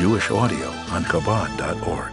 [0.00, 2.12] Jewish audio on Chabad.org.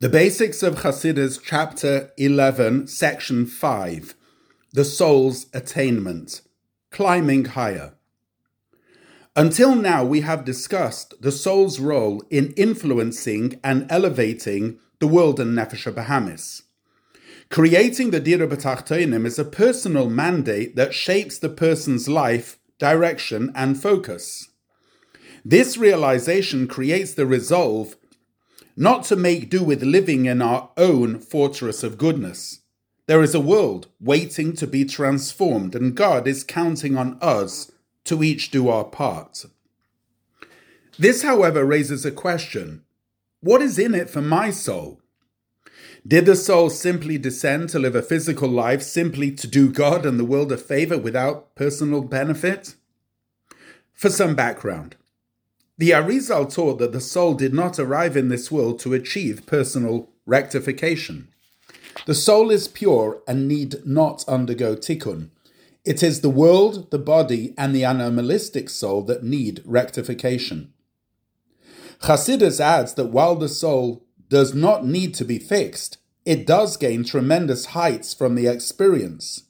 [0.00, 4.14] The Basics of Chassidus, Chapter 11, Section 5
[4.74, 6.42] The Soul's Attainment
[6.92, 7.94] Climbing Higher.
[9.34, 15.58] Until now, we have discussed the soul's role in influencing and elevating the world and
[15.58, 16.62] Nefesh Bahamis.
[17.50, 23.82] Creating the Dira B'Tachtoinim is a personal mandate that shapes the person's life, direction, and
[23.82, 24.50] focus.
[25.48, 27.96] This realization creates the resolve
[28.76, 32.60] not to make do with living in our own fortress of goodness.
[33.06, 37.72] There is a world waiting to be transformed, and God is counting on us
[38.04, 39.46] to each do our part.
[40.98, 42.84] This, however, raises a question
[43.40, 45.00] What is in it for my soul?
[46.06, 50.20] Did the soul simply descend to live a physical life simply to do God and
[50.20, 52.74] the world a favor without personal benefit?
[53.94, 54.94] For some background,
[55.78, 60.10] the Arizal taught that the soul did not arrive in this world to achieve personal
[60.26, 61.28] rectification.
[62.04, 65.30] The soul is pure and need not undergo tikkun.
[65.84, 70.72] It is the world, the body, and the animalistic soul that need rectification.
[72.02, 77.04] Chasidus adds that while the soul does not need to be fixed, it does gain
[77.04, 79.44] tremendous heights from the experience.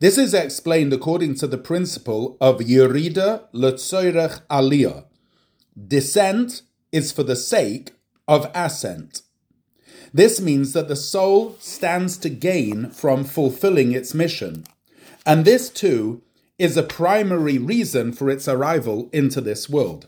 [0.00, 5.04] This is explained according to the principle of Yerida Letzoirech Aliyah.
[5.76, 7.92] Descent is for the sake
[8.26, 9.22] of ascent.
[10.12, 14.64] This means that the soul stands to gain from fulfilling its mission.
[15.26, 16.22] And this too
[16.58, 20.06] is a primary reason for its arrival into this world.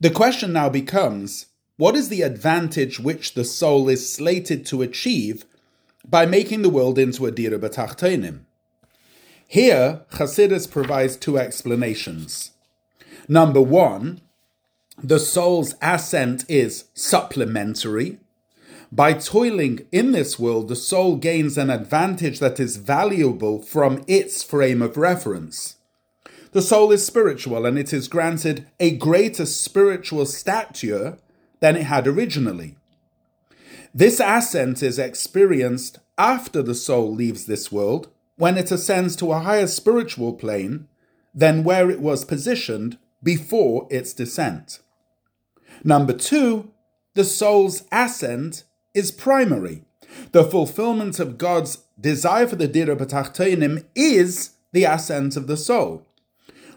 [0.00, 1.46] The question now becomes
[1.76, 5.44] what is the advantage which the soul is slated to achieve
[6.04, 8.40] by making the world into a Dira B'Tachtonim?
[9.46, 12.50] Here, Chasidus provides two explanations.
[13.28, 14.20] Number one,
[15.02, 18.18] the soul's ascent is supplementary,
[18.94, 24.44] by toiling in this world, the soul gains an advantage that is valuable from its
[24.44, 25.78] frame of reference.
[26.52, 31.18] The soul is spiritual and it is granted a greater spiritual stature
[31.58, 32.76] than it had originally.
[33.92, 39.40] This ascent is experienced after the soul leaves this world, when it ascends to a
[39.40, 40.86] higher spiritual plane
[41.34, 44.78] than where it was positioned before its descent.
[45.84, 46.70] Number two,
[47.14, 48.64] the soul's ascent
[48.94, 49.82] is primary.
[50.32, 56.06] The fulfillment of God's desire for the Dira B'Tachtoinim is the ascent of the soul.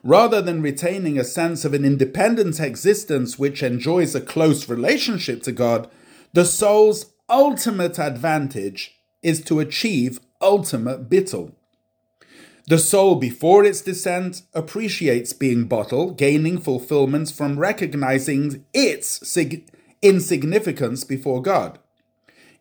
[0.03, 5.51] Rather than retaining a sense of an independent existence which enjoys a close relationship to
[5.51, 5.90] God,
[6.34, 11.53] the soul's ultimate advantage is to achieve ultimate bittul.
[12.67, 19.69] The soul, before its descent, appreciates being bittul, gaining fulfillment from recognizing its sig-
[20.01, 21.79] insignificance before God.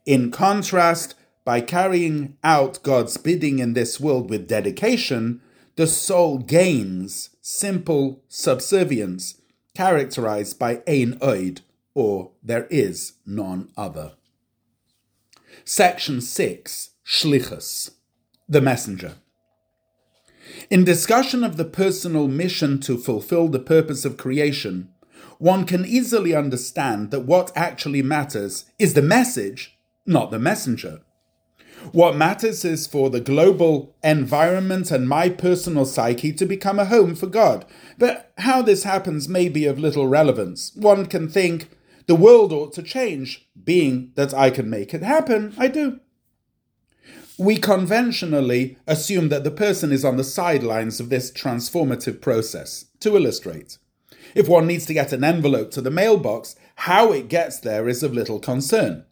[0.05, 5.41] In contrast, by carrying out God's bidding in this world with dedication,
[5.75, 9.41] the soul gains simple subservience,
[9.75, 11.63] characterized by ein oid,
[11.95, 14.13] or there is none other.
[15.65, 17.91] Section 6 Shlichus,
[18.49, 19.17] the messenger.
[20.69, 24.89] In discussion of the personal mission to fulfill the purpose of creation,
[25.39, 31.01] one can easily understand that what actually matters is the message not the messenger.
[31.93, 37.15] What matters is for the global environment and my personal psyche to become a home
[37.15, 37.65] for God.
[37.99, 40.73] But how this happens may be of little relevance.
[40.75, 41.71] One can think,
[42.07, 46.01] the world ought to change, being that I can make it happen, I do.
[47.39, 52.87] We conventionally assume that the person is on the sidelines of this transformative process.
[53.01, 53.77] To illustrate,
[54.35, 58.03] if one needs to get an envelope to the mailbox, how it gets there is
[58.03, 59.05] of little concern.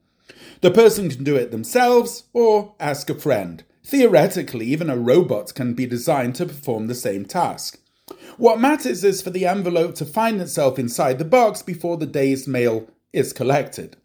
[0.62, 3.62] The person can do it themselves or ask a friend.
[3.84, 7.78] Theoretically, even a robot can be designed to perform the same task.
[8.38, 12.48] What matters is for the envelope to find itself inside the box before the day's
[12.48, 13.98] mail is collected.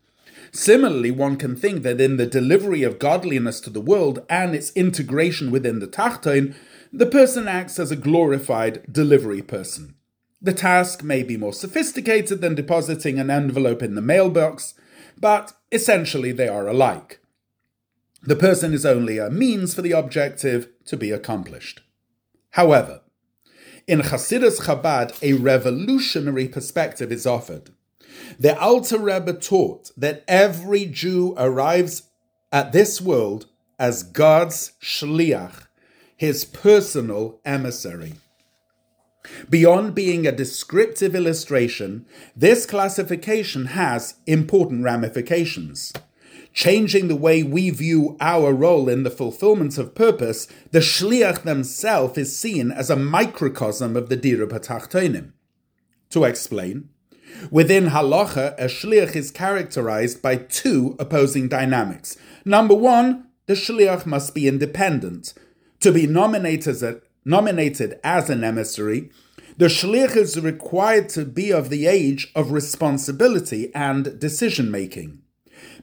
[0.52, 4.72] Similarly, one can think that in the delivery of godliness to the world and its
[4.72, 6.56] integration within the Tachton,
[6.92, 9.96] the person acts as a glorified delivery person.
[10.42, 14.74] The task may be more sophisticated than depositing an envelope in the mailbox,
[15.20, 17.20] but essentially they are alike.
[18.24, 21.82] The person is only a means for the objective to be accomplished.
[22.52, 23.02] However,
[23.88, 27.72] in Hasidus Chabad, a revolutionary perspective is offered.
[28.40, 32.04] The Alter Rebbe taught that every Jew arrives
[32.52, 33.48] at this world
[33.78, 35.68] as God's shliach,
[36.16, 38.14] his personal emissary.
[39.50, 45.94] Beyond being a descriptive illustration, this classification has important ramifications.
[46.54, 52.18] Changing the way we view our role in the fulfillment of purpose, the Shliach themselves
[52.18, 55.34] is seen as a microcosm of the Dira B'Tachtonim.
[56.10, 56.90] To explain,
[57.52, 62.18] within Halacha, a Shliach is characterized by two opposing dynamics.
[62.46, 65.34] Number one, the Shliach must be independent.
[65.82, 69.10] To be nominated as, a, nominated as an emissary,
[69.58, 75.22] the Shliach is required to be of the age of responsibility and decision making.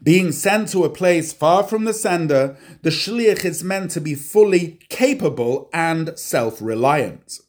[0.02, 4.14] Being sent to a place far from the sender, the Shliach is meant to be
[4.14, 7.40] fully capable and self reliant.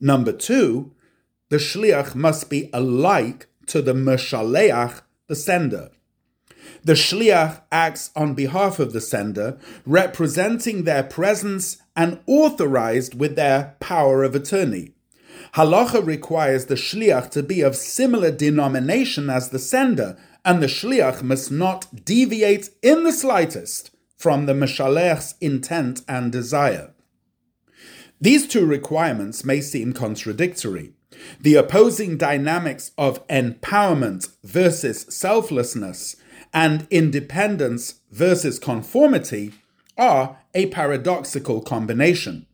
[0.00, 0.92] Number two,
[1.48, 5.90] the Shliach must be alike to the Meshaleach, the sender.
[6.82, 13.76] The Shliach acts on behalf of the sender, representing their presence and authorized with their
[13.80, 14.92] power of attorney.
[15.54, 21.22] Halacha requires the Shliach to be of similar denomination as the sender, and the Shliach
[21.22, 26.92] must not deviate in the slightest from the Meshalech's intent and desire.
[28.20, 30.94] These two requirements may seem contradictory.
[31.40, 36.16] The opposing dynamics of empowerment versus selflessness
[36.52, 39.54] and independence versus conformity
[39.96, 42.46] are a paradoxical combination.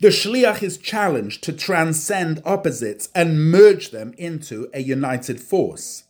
[0.00, 6.04] The Shliach is challenged to transcend opposites and merge them into a united force.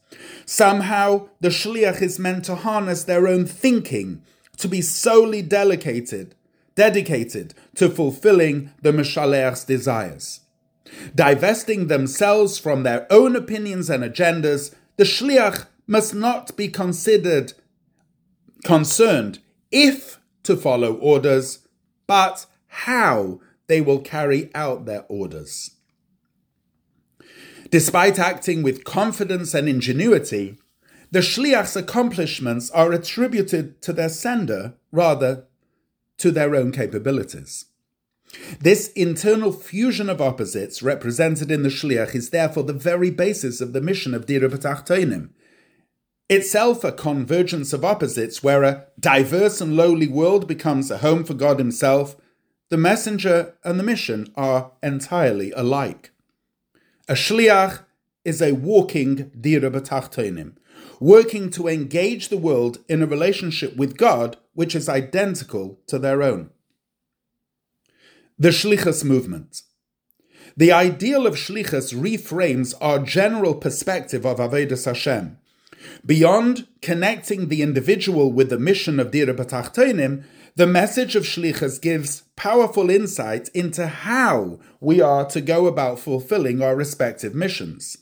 [0.45, 4.23] Somehow, the Shliach is meant to harness their own thinking,
[4.57, 6.35] to be solely dedicated,
[6.75, 10.41] dedicated to fulfilling the Meshalech's desires.
[11.15, 17.53] Divesting themselves from their own opinions and agendas, the Shliach must not be considered
[18.65, 19.39] concerned
[19.71, 21.67] if to follow orders,
[22.07, 25.73] but how they will carry out their orders.
[27.71, 30.57] Despite acting with confidence and ingenuity,
[31.11, 35.45] the Shliach's accomplishments are attributed to their sender rather
[36.19, 37.67] to their own capabilities.
[38.61, 43.73] This internal fusion of opposites represented in the Shliach is therefore the very basis of
[43.73, 45.31] the mission of Dira B'Tachtonim,
[46.29, 51.35] itself a convergence of opposites where a diverse and lowly world becomes a home for
[51.35, 52.17] God Himself,
[52.69, 56.11] the messenger and the mission are entirely alike.
[57.09, 57.85] A shliach
[58.25, 60.57] is a walking dira b'tachtonim,
[60.99, 66.23] working to engage the world in a relationship with God which is identical to their
[66.23, 66.51] own.
[68.39, 69.63] The Shlichus movement.
[70.59, 75.39] The ideal of Shlichus reframes our general perspective of Avodas Hashem.
[76.05, 80.25] Beyond connecting the individual with the mission of Dira B'Tachtonim,
[80.55, 86.61] the message of Shlichus gives powerful insight into how we are to go about fulfilling
[86.61, 87.97] our respective missions.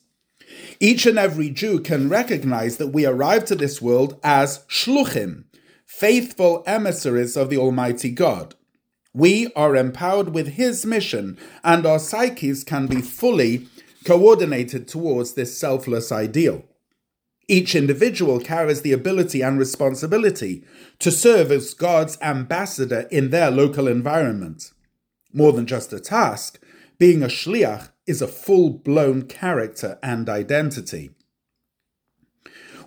[0.80, 5.44] Each and every Jew can recognize that we arrive to this world as shluchim,
[5.86, 8.56] faithful emissaries of the Almighty God.
[9.14, 13.68] We are empowered with His mission, and our psyches can be fully
[14.04, 16.64] coordinated towards this selfless ideal.
[17.46, 20.64] Each individual carries the ability and responsibility
[20.98, 24.72] to serve as God's ambassador in their local environment.
[25.32, 26.60] More than just a task,
[26.98, 31.10] being a shliach is a full blown character and identity.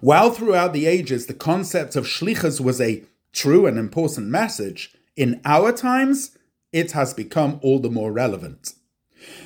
[0.01, 5.41] While throughout the ages the concept of shlichus was a true and important message, in
[5.43, 6.37] our times
[6.71, 8.73] it has become all the more relevant.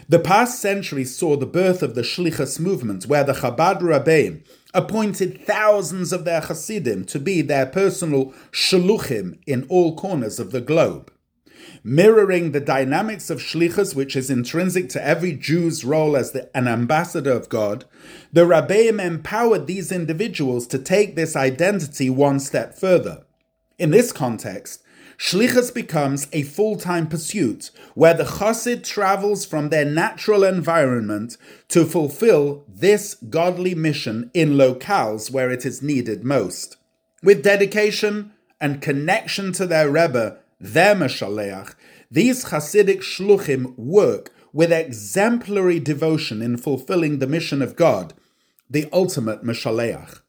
[0.07, 5.45] The past century saw the birth of the Shlichus movement, where the Chabad Rabbeim appointed
[5.45, 11.11] thousands of their Hasidim to be their personal Shluchim in all corners of the globe.
[11.83, 16.67] Mirroring the dynamics of Shlichus, which is intrinsic to every Jew's role as the, an
[16.67, 17.85] ambassador of God,
[18.31, 23.25] the Rabbeim empowered these individuals to take this identity one step further.
[23.79, 24.83] In this context,
[25.21, 31.37] Shlichus becomes a full time pursuit where the chassid travels from their natural environment
[31.67, 36.77] to fulfill this godly mission in locales where it is needed most.
[37.21, 41.75] With dedication and connection to their Rebbe, their Meshaleach,
[42.09, 48.15] these chassidic Shluchim work with exemplary devotion in fulfilling the mission of God,
[48.67, 50.21] the ultimate Meshaleach.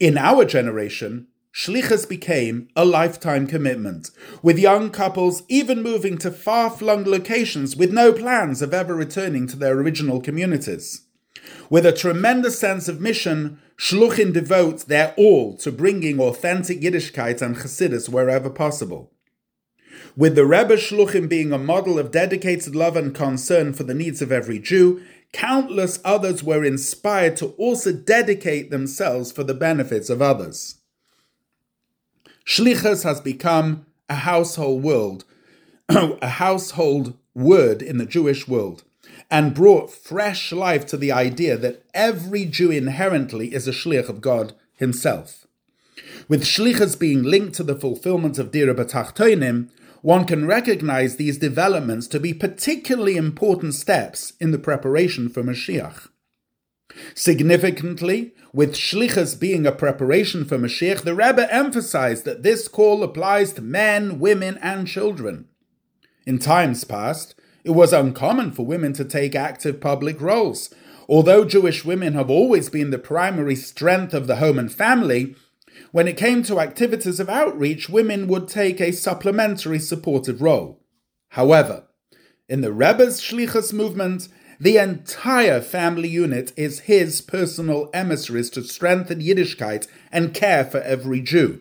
[0.00, 4.10] In our generation, Shlichus became a lifetime commitment,
[4.42, 9.46] with young couples even moving to far flung locations with no plans of ever returning
[9.46, 11.02] to their original communities.
[11.70, 17.54] With a tremendous sense of mission, Shluchim devote their all to bringing authentic Yiddishkeit and
[17.56, 19.12] Chassidus wherever possible.
[20.16, 24.20] With the Rebbe Shluchim being a model of dedicated love and concern for the needs
[24.20, 30.20] of every Jew, countless others were inspired to also dedicate themselves for the benefits of
[30.20, 30.80] others.
[32.46, 35.24] Shlichus has become a household world,
[35.88, 38.84] a household word in the Jewish world,
[39.30, 44.20] and brought fresh life to the idea that every Jew inherently is a shliach of
[44.20, 45.46] God himself.
[46.28, 49.68] With shlichus being linked to the fulfillment of Dira B'Tachtoinim,
[50.02, 56.08] one can recognize these developments to be particularly important steps in the preparation for Mashiach.
[57.14, 63.52] Significantly, with Shlichus being a preparation for Mashiach, the Rebbe emphasized that this call applies
[63.54, 65.46] to men, women, and children.
[66.26, 67.34] In times past,
[67.64, 70.72] it was uncommon for women to take active public roles.
[71.08, 75.34] Although Jewish women have always been the primary strength of the home and family,
[75.92, 80.80] when it came to activities of outreach, women would take a supplementary supportive role.
[81.30, 81.84] However,
[82.48, 84.28] in the Rebbe's Shlichus movement,
[84.60, 91.20] the entire family unit is his personal emissaries to strengthen Yiddishkeit and care for every
[91.20, 91.60] Jew.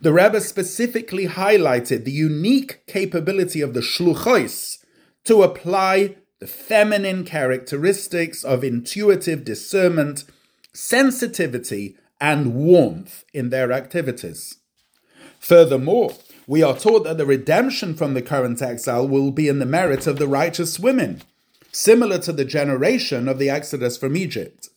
[0.00, 4.78] The Rebbe specifically highlighted the unique capability of the Shluchos
[5.24, 10.24] to apply the feminine characteristics of intuitive discernment,
[10.72, 14.58] sensitivity, and warmth in their activities.
[15.38, 16.14] Furthermore,
[16.46, 20.06] we are taught that the redemption from the current exile will be in the merit
[20.06, 21.22] of the righteous women,
[21.76, 24.70] similar to the generation of the exodus from Egypt.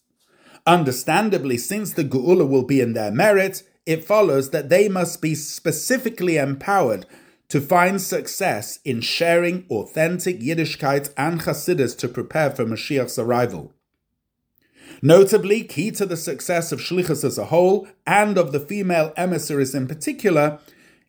[0.68, 5.34] Understandably, since the Geula will be in their merit, it follows that they must be
[5.34, 7.06] specifically empowered
[7.48, 13.74] to find success in sharing authentic Yiddishkeit and Chassidus to prepare for Mashiach's arrival.
[15.02, 19.74] Notably, key to the success of Shlichus as a whole, and of the female emissaries
[19.74, 20.60] in particular,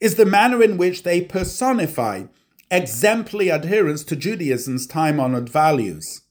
[0.01, 2.27] is the manner in which they personify
[2.71, 6.23] exemplary adherence to Judaism's time honored values.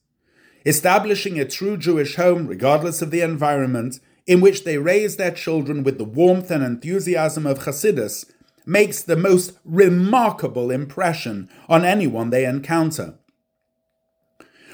[0.65, 5.83] Establishing a true Jewish home, regardless of the environment, in which they raise their children
[5.83, 8.25] with the warmth and enthusiasm of Hasidus,
[8.65, 13.15] makes the most remarkable impression on anyone they encounter.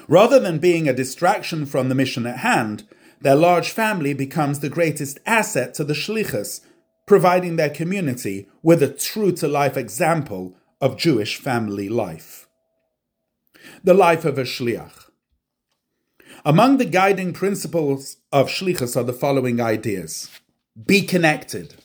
[0.08, 2.84] Rather than being a distraction from the mission at hand,
[3.20, 6.60] their large family becomes the greatest asset to the shlichus,
[7.06, 12.48] providing their community with a true to life example of Jewish family life.
[13.82, 15.10] The life of a shliach.
[16.44, 20.30] Among the guiding principles of shlichus are the following ideas
[20.84, 21.76] be connected.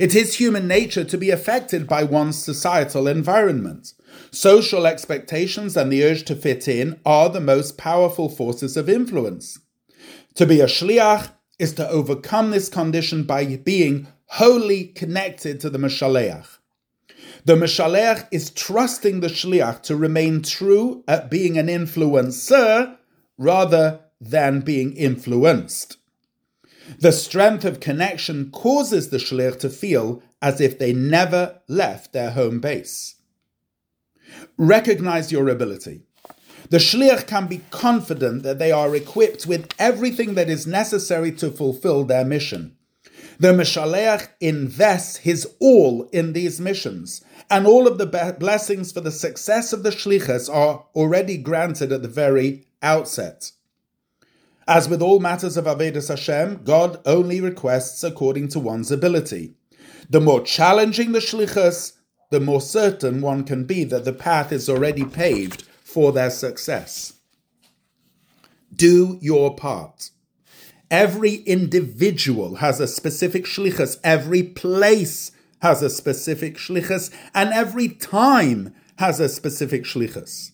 [0.00, 3.94] It is human nature to be affected by one's societal environment.
[4.32, 9.60] Social expectations and the urge to fit in are the most powerful forces of influence.
[10.34, 15.78] To be a shliach is to overcome this condition by being wholly connected to the
[15.78, 16.57] mashaleach.
[17.48, 22.98] The mashaleach is trusting the shliach to remain true at being an influencer
[23.38, 25.96] rather than being influenced.
[26.98, 32.32] The strength of connection causes the shliach to feel as if they never left their
[32.32, 33.14] home base.
[34.58, 36.02] Recognize your ability.
[36.68, 41.50] The shliach can be confident that they are equipped with everything that is necessary to
[41.50, 42.76] fulfill their mission.
[43.40, 49.12] The Mishaleach invests his all in these missions, and all of the blessings for the
[49.12, 53.52] success of the shlichus are already granted at the very outset.
[54.66, 59.54] As with all matters of Avodas Hashem, God only requests according to one's ability.
[60.10, 61.92] The more challenging the shlichus,
[62.30, 67.14] the more certain one can be that the path is already paved for their success.
[68.74, 70.10] Do your part.
[70.90, 78.74] Every individual has a specific shlichus, every place has a specific shlichus, and every time
[78.96, 80.52] has a specific shlichus.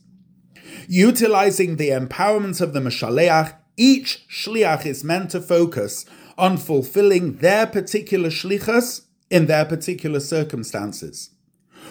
[0.88, 6.04] Utilizing the empowerment of the Mashaleach, each shliach is meant to focus
[6.36, 11.30] on fulfilling their particular shlichus in their particular circumstances.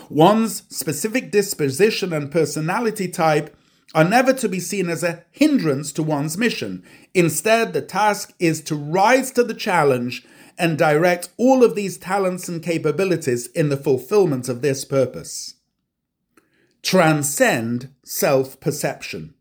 [0.10, 3.56] One's specific disposition and personality type
[3.94, 6.84] are never to be seen as a hindrance to one's mission.
[7.14, 10.26] Instead, the task is to rise to the challenge
[10.58, 15.56] and direct all of these talents and capabilities in the fulfillment of this purpose.
[16.82, 19.34] Transcend self perception.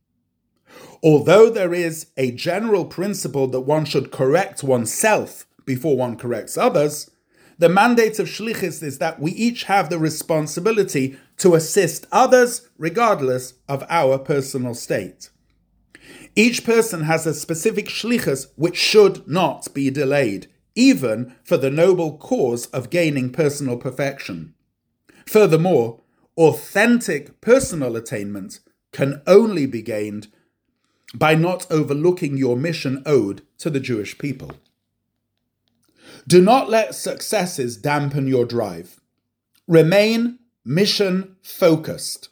[1.03, 7.11] Although there is a general principle that one should correct oneself before one corrects others,
[7.63, 13.55] the mandate of Shlichus is that we each have the responsibility to assist others regardless
[13.69, 15.31] of our personal state.
[16.35, 22.19] Each person has a specific Shlichus which should not be delayed, even for the noble
[22.19, 24.55] cause of gaining personal perfection.
[25.25, 26.01] Furthermore,
[26.37, 28.59] authentic personal attainment
[28.91, 30.27] can only be gained
[31.15, 34.51] by not overlooking your mission owed to the Jewish people.
[36.27, 39.01] Do not let successes dampen your drive.
[39.67, 42.29] Remain mission focused.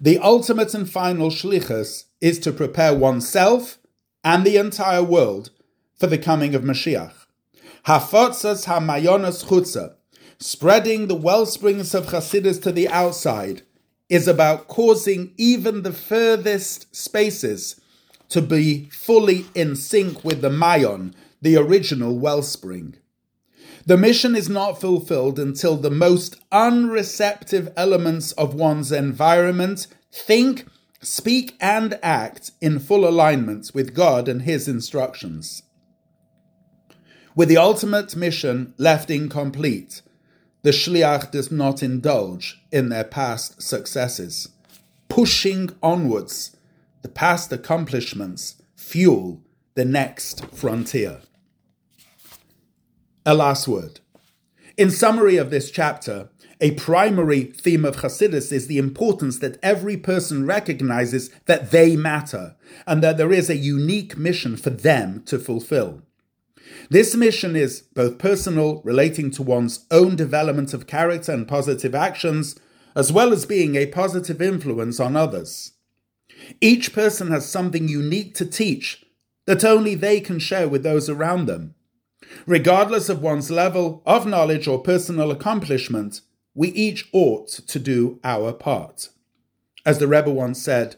[0.00, 3.78] The ultimate and final shlichus is to prepare oneself
[4.24, 5.50] and the entire world
[5.96, 7.12] for the coming of Mashiach.
[7.86, 9.94] Hafotzas hamayonas chutza,
[10.38, 13.62] spreading the well springs of Chassidus to the outside,
[14.08, 17.80] is about causing even the furthest spaces
[18.28, 22.96] to be fully in sync with the Mayon, the original wellspring.
[23.86, 30.66] The mission is not fulfilled until the most unreceptive elements of one's environment think,
[31.00, 35.62] speak, and act in full alignment with God and His instructions.
[37.34, 40.02] With the ultimate mission left incomplete,
[40.62, 44.48] the Shliach does not indulge in their past successes.
[45.08, 46.56] Pushing onwards,
[47.02, 49.40] the past accomplishments fuel
[49.74, 51.20] the next frontier.
[53.28, 54.00] A last word.
[54.78, 56.30] In summary of this chapter,
[56.62, 62.56] a primary theme of Hasidus is the importance that every person recognizes that they matter
[62.86, 66.00] and that there is a unique mission for them to fulfill.
[66.88, 72.58] This mission is both personal, relating to one's own development of character and positive actions,
[72.96, 75.72] as well as being a positive influence on others.
[76.62, 79.04] Each person has something unique to teach
[79.44, 81.74] that only they can share with those around them.
[82.46, 86.20] Regardless of one's level of knowledge or personal accomplishment,
[86.54, 89.10] we each ought to do our part.
[89.86, 90.96] As the Rebbe once said,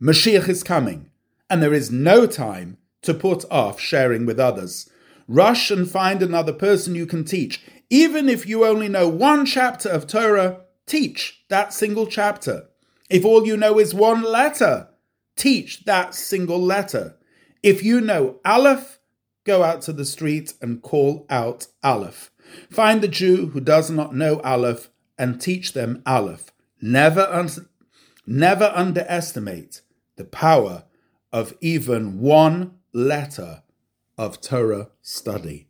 [0.00, 1.10] Mashiach is coming,
[1.48, 4.90] and there is no time to put off sharing with others.
[5.26, 7.64] Rush and find another person you can teach.
[7.90, 12.68] Even if you only know one chapter of Torah, teach that single chapter.
[13.08, 14.88] If all you know is one letter,
[15.36, 17.16] teach that single letter.
[17.62, 18.97] If you know Aleph,
[19.48, 22.30] go out to the street and call out Aleph.
[22.70, 26.52] Find the Jew who does not know Aleph and teach them Aleph.
[26.82, 27.66] Never, un-
[28.26, 29.80] never underestimate
[30.16, 30.84] the power
[31.32, 33.62] of even one letter
[34.18, 35.66] of Torah study.